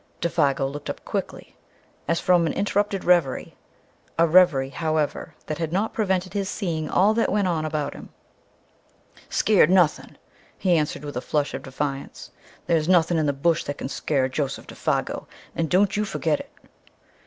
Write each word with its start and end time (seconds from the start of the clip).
Défago 0.19 0.67
looked 0.67 0.89
up 0.89 1.05
quickly, 1.05 1.55
as 2.07 2.19
from 2.19 2.47
an 2.47 2.53
interrupted 2.53 3.03
reverie, 3.05 3.55
a 4.17 4.25
reverie, 4.27 4.71
however, 4.71 5.35
that 5.45 5.59
had 5.59 5.71
not 5.71 5.93
prevented 5.93 6.33
his 6.33 6.49
seeing 6.49 6.89
all 6.89 7.13
that 7.13 7.31
went 7.31 7.47
on 7.47 7.65
about 7.65 7.93
him. 7.93 8.09
"Skeered 9.29 9.69
nuthin'!" 9.69 10.17
he 10.57 10.75
answered, 10.75 11.05
with 11.05 11.17
a 11.17 11.21
flush 11.21 11.53
of 11.53 11.61
defiance. 11.61 12.31
"There's 12.65 12.89
nuthin' 12.89 13.19
in 13.19 13.27
the 13.27 13.31
Bush 13.31 13.63
that 13.65 13.77
can 13.77 13.89
skeer 13.89 14.27
Joseph 14.27 14.65
Défago, 14.65 15.27
and 15.55 15.69
don't 15.69 15.95
you 15.95 16.03
forget 16.03 16.39
it!" 16.39 16.49